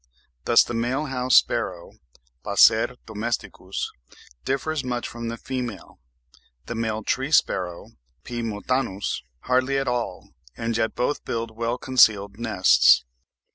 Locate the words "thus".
0.45-0.63